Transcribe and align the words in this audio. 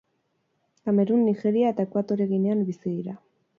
Kamerun, 0.87 1.21
Nigeria 1.29 1.71
eta 1.75 1.87
Ekuatore 1.89 2.29
Ginean 2.35 2.67
bizi 2.73 2.87
dira. 2.97 3.17